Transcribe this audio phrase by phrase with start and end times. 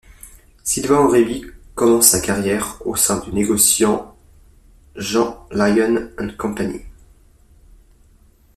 [0.63, 1.45] Sylvain Orebi
[1.75, 4.17] commence sa carrière au sein du négociant
[4.95, 6.81] Jean Lion & Cie.